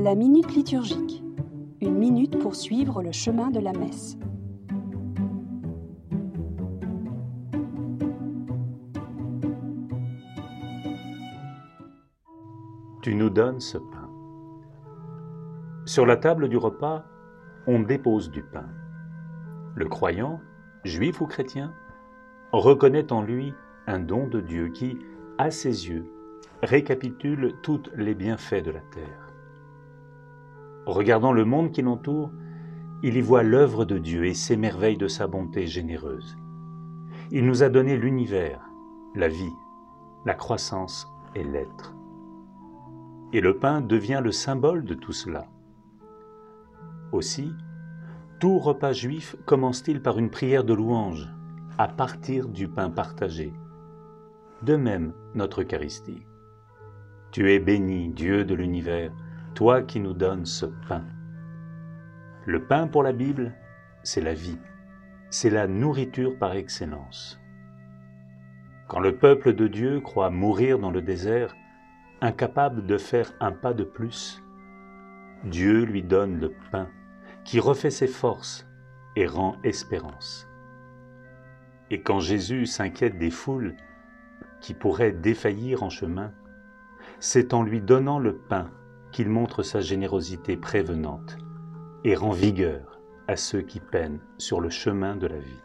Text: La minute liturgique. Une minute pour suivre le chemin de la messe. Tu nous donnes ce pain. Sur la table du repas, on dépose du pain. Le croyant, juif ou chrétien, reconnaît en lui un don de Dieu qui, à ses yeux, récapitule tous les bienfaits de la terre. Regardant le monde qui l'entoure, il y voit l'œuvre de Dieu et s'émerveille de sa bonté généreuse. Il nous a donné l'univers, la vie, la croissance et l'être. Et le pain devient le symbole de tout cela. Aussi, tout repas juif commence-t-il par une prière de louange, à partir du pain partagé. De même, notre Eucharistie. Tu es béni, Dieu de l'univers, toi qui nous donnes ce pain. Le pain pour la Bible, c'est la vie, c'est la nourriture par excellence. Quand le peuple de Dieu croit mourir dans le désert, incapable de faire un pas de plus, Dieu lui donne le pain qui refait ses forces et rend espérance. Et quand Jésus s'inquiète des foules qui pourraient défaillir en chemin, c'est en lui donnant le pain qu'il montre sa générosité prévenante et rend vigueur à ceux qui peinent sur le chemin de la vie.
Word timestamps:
La 0.00 0.14
minute 0.14 0.54
liturgique. 0.54 1.24
Une 1.80 1.98
minute 1.98 2.38
pour 2.38 2.54
suivre 2.54 3.02
le 3.02 3.10
chemin 3.10 3.50
de 3.50 3.58
la 3.58 3.72
messe. 3.72 4.16
Tu 13.02 13.16
nous 13.16 13.28
donnes 13.28 13.58
ce 13.58 13.76
pain. 13.76 14.08
Sur 15.84 16.06
la 16.06 16.16
table 16.16 16.48
du 16.48 16.56
repas, 16.56 17.04
on 17.66 17.80
dépose 17.80 18.30
du 18.30 18.44
pain. 18.44 18.68
Le 19.74 19.88
croyant, 19.88 20.38
juif 20.84 21.20
ou 21.20 21.26
chrétien, 21.26 21.74
reconnaît 22.52 23.12
en 23.12 23.22
lui 23.22 23.52
un 23.88 23.98
don 23.98 24.28
de 24.28 24.40
Dieu 24.40 24.68
qui, 24.68 24.96
à 25.38 25.50
ses 25.50 25.88
yeux, 25.88 26.06
récapitule 26.62 27.56
tous 27.62 27.82
les 27.96 28.14
bienfaits 28.14 28.62
de 28.64 28.70
la 28.70 28.80
terre. 28.92 29.27
Regardant 30.88 31.32
le 31.32 31.44
monde 31.44 31.70
qui 31.70 31.82
l'entoure, 31.82 32.32
il 33.02 33.18
y 33.18 33.20
voit 33.20 33.42
l'œuvre 33.42 33.84
de 33.84 33.98
Dieu 33.98 34.24
et 34.24 34.32
s'émerveille 34.32 34.96
de 34.96 35.06
sa 35.06 35.26
bonté 35.26 35.66
généreuse. 35.66 36.38
Il 37.30 37.44
nous 37.44 37.62
a 37.62 37.68
donné 37.68 37.94
l'univers, 37.98 38.62
la 39.14 39.28
vie, 39.28 39.52
la 40.24 40.32
croissance 40.32 41.06
et 41.34 41.44
l'être. 41.44 41.94
Et 43.34 43.42
le 43.42 43.58
pain 43.58 43.82
devient 43.82 44.22
le 44.24 44.32
symbole 44.32 44.86
de 44.86 44.94
tout 44.94 45.12
cela. 45.12 45.44
Aussi, 47.12 47.52
tout 48.40 48.58
repas 48.58 48.94
juif 48.94 49.36
commence-t-il 49.44 50.00
par 50.00 50.18
une 50.18 50.30
prière 50.30 50.64
de 50.64 50.72
louange, 50.72 51.28
à 51.76 51.88
partir 51.88 52.48
du 52.48 52.66
pain 52.66 52.88
partagé. 52.88 53.52
De 54.62 54.74
même, 54.74 55.12
notre 55.34 55.60
Eucharistie. 55.60 56.22
Tu 57.30 57.52
es 57.52 57.58
béni, 57.58 58.08
Dieu 58.08 58.46
de 58.46 58.54
l'univers, 58.54 59.12
toi 59.58 59.82
qui 59.82 59.98
nous 59.98 60.12
donnes 60.12 60.46
ce 60.46 60.66
pain. 60.66 61.04
Le 62.46 62.62
pain 62.62 62.86
pour 62.86 63.02
la 63.02 63.10
Bible, 63.10 63.52
c'est 64.04 64.20
la 64.20 64.32
vie, 64.32 64.60
c'est 65.30 65.50
la 65.50 65.66
nourriture 65.66 66.38
par 66.38 66.52
excellence. 66.52 67.40
Quand 68.86 69.00
le 69.00 69.16
peuple 69.16 69.54
de 69.54 69.66
Dieu 69.66 70.00
croit 70.00 70.30
mourir 70.30 70.78
dans 70.78 70.92
le 70.92 71.02
désert, 71.02 71.56
incapable 72.20 72.86
de 72.86 72.98
faire 72.98 73.32
un 73.40 73.50
pas 73.50 73.74
de 73.74 73.82
plus, 73.82 74.40
Dieu 75.42 75.82
lui 75.82 76.04
donne 76.04 76.38
le 76.38 76.52
pain 76.70 76.86
qui 77.42 77.58
refait 77.58 77.90
ses 77.90 78.06
forces 78.06 78.64
et 79.16 79.26
rend 79.26 79.56
espérance. 79.64 80.48
Et 81.90 82.00
quand 82.00 82.20
Jésus 82.20 82.66
s'inquiète 82.66 83.18
des 83.18 83.32
foules 83.32 83.74
qui 84.60 84.72
pourraient 84.72 85.10
défaillir 85.10 85.82
en 85.82 85.90
chemin, 85.90 86.30
c'est 87.18 87.52
en 87.52 87.64
lui 87.64 87.80
donnant 87.80 88.20
le 88.20 88.36
pain 88.36 88.70
qu'il 89.12 89.28
montre 89.28 89.62
sa 89.62 89.80
générosité 89.80 90.56
prévenante 90.56 91.38
et 92.04 92.14
rend 92.14 92.32
vigueur 92.32 93.00
à 93.26 93.36
ceux 93.36 93.62
qui 93.62 93.80
peinent 93.80 94.20
sur 94.38 94.60
le 94.60 94.70
chemin 94.70 95.16
de 95.16 95.26
la 95.26 95.38
vie. 95.38 95.62